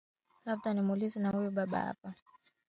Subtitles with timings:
[0.45, 2.49] labda ni nimuulize na huyu baba hapa bwana unitwa nini